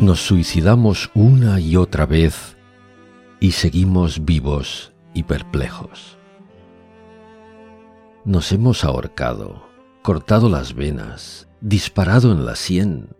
Nos 0.00 0.20
suicidamos 0.20 1.10
una 1.12 1.60
y 1.60 1.76
otra 1.76 2.06
vez 2.06 2.56
y 3.38 3.52
seguimos 3.52 4.24
vivos 4.24 4.94
y 5.12 5.24
perplejos. 5.24 6.16
Nos 8.24 8.50
hemos 8.52 8.82
ahorcado, 8.82 9.62
cortado 10.02 10.48
las 10.48 10.74
venas, 10.74 11.50
disparado 11.60 12.32
en 12.32 12.46
la 12.46 12.56
sien. 12.56 13.14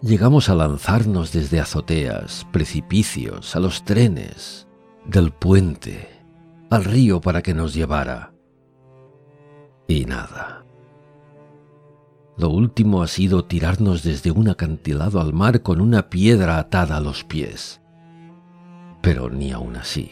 Llegamos 0.00 0.48
a 0.48 0.54
lanzarnos 0.54 1.30
desde 1.30 1.60
azoteas, 1.60 2.46
precipicios, 2.52 3.54
a 3.54 3.60
los 3.60 3.84
trenes, 3.84 4.66
del 5.04 5.30
puente, 5.30 6.08
al 6.70 6.84
río 6.84 7.20
para 7.20 7.42
que 7.42 7.52
nos 7.52 7.74
llevara. 7.74 8.32
Y 9.86 10.06
nada. 10.06 10.64
Lo 12.36 12.48
último 12.48 13.02
ha 13.02 13.06
sido 13.06 13.44
tirarnos 13.44 14.02
desde 14.02 14.30
un 14.30 14.48
acantilado 14.48 15.20
al 15.20 15.32
mar 15.32 15.62
con 15.62 15.80
una 15.80 16.08
piedra 16.08 16.58
atada 16.58 16.96
a 16.96 17.00
los 17.00 17.24
pies. 17.24 17.80
Pero 19.02 19.28
ni 19.28 19.52
aún 19.52 19.76
así. 19.76 20.10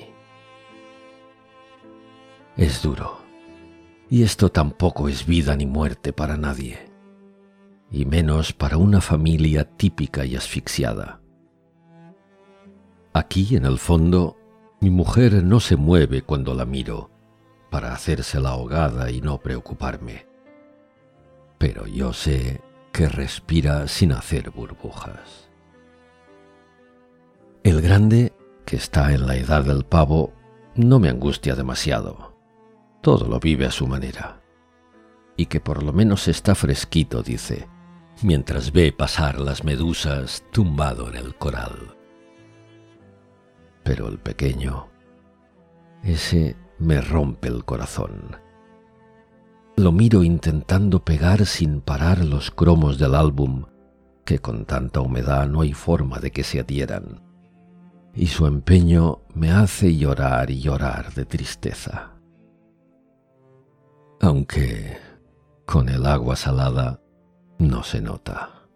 Es 2.57 2.83
duro. 2.83 3.19
Y 4.11 4.23
esto 4.23 4.51
tampoco 4.51 5.09
es 5.09 5.27
vida 5.27 5.55
ni 5.57 5.67
muerte 5.67 6.13
para 6.13 6.37
nadie. 6.37 6.91
Y 7.91 8.05
menos 8.05 8.53
para 8.53 8.77
una 8.77 9.01
familia 9.01 9.65
típica 9.65 10.27
y 10.27 10.37
asfixiada. 10.37 11.21
Aquí, 13.15 13.57
en 13.57 13.65
el 13.65 13.79
fondo, 13.79 14.37
mi 14.81 14.91
mujer 14.91 15.43
no 15.43 15.61
se 15.61 15.77
mueve 15.77 16.23
cuando 16.23 16.55
la 16.55 16.67
miro, 16.67 17.11
para 17.71 17.93
hacerse 17.93 18.39
la 18.39 18.51
ahogada 18.51 19.11
y 19.11 19.21
no 19.21 19.39
preocuparme 19.39 20.28
pero 21.59 21.87
yo 21.87 22.13
sé 22.13 22.61
que 22.93 23.09
respira 23.09 23.87
sin 23.89 24.13
hacer 24.13 24.51
burbujas. 24.51 25.51
El 27.65 27.83
grande, 27.83 28.33
que 28.65 28.77
está 28.77 29.13
en 29.13 29.27
la 29.27 29.37
edad 29.37 29.65
del 29.65 29.85
pavo, 29.85 30.33
no 30.75 31.01
me 31.01 31.09
angustia 31.09 31.55
demasiado. 31.55 32.37
Todo 33.03 33.29
lo 33.29 33.41
vive 33.41 33.67
a 33.67 33.73
su 33.73 33.87
manera. 33.87 34.41
Y 35.37 35.47
que 35.47 35.61
por 35.61 35.83
lo 35.83 35.93
menos 35.93 36.29
está 36.29 36.55
fresquito, 36.55 37.23
dice, 37.23 37.69
mientras 38.23 38.73
ve 38.73 38.93
pasar 38.93 39.41
las 39.41 39.65
medusas 39.65 40.45
tumbado 40.53 41.09
en 41.09 41.17
el 41.17 41.35
coral. 41.37 41.97
Pero 43.83 44.09
el 44.09 44.19
pequeño, 44.19 44.89
ese 46.03 46.57
me 46.79 47.01
rompe 47.01 47.49
el 47.49 47.65
corazón 47.65 48.48
lo 49.79 49.93
miro 49.93 50.23
intentando 50.23 51.05
pegar 51.05 51.47
sin 51.47 51.81
parar 51.81 52.25
los 52.25 52.51
cromos 52.51 52.99
del 52.99 53.15
álbum, 53.15 53.65
que 54.25 54.39
con 54.39 54.65
tanta 54.65 55.01
humedad 55.01 55.49
no 55.49 55.63
hay 55.63 55.73
forma 55.73 56.19
de 56.19 56.31
que 56.31 56.45
se 56.45 56.61
adhieran. 56.61 57.23
Y 58.15 58.27
su 58.27 58.47
empeño 58.47 59.23
me 59.35 59.51
hace 59.51 59.97
llorar 59.97 60.51
y 60.51 60.61
llorar 60.61 61.15
de 61.15 61.25
tristeza. 61.25 62.13
Aunque 64.21 64.99
con 65.67 65.89
el 65.89 66.07
agua 66.07 66.35
salada 66.35 67.01
no 67.59 67.83
se 67.83 68.01
nota. 68.01 68.69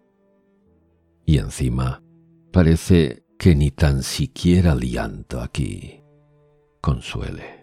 Y 1.25 1.37
encima 1.37 2.01
parece 2.51 3.25
que 3.37 3.55
ni 3.55 3.71
tan 3.71 4.03
siquiera 4.03 4.73
el 4.73 4.81
llanto 4.81 5.41
aquí 5.41 6.01
consuele. 6.81 7.62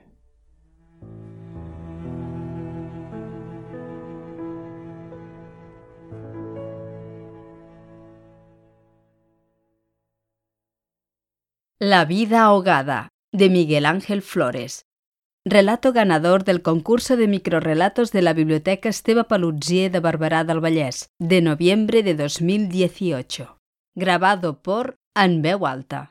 La 11.82 12.04
vida 12.04 12.42
ahogada, 12.42 13.08
de 13.32 13.48
Miguel 13.48 13.86
Ángel 13.86 14.20
Flores. 14.20 14.84
Relato 15.46 15.94
ganador 15.94 16.44
del 16.44 16.60
concurso 16.60 17.16
de 17.16 17.26
microrelatos 17.26 18.12
de 18.12 18.20
la 18.20 18.34
Biblioteca 18.34 18.90
Esteve 18.90 19.24
Palutsier 19.24 19.90
de 19.90 19.98
Barberá 19.98 20.44
del 20.44 20.60
Vallès, 20.62 21.08
de 21.18 21.40
noviembre 21.40 22.02
de 22.02 22.14
2018. 22.14 23.56
Grabado 23.96 24.60
por 24.60 24.96
En 25.16 25.42
Alta. 25.46 26.08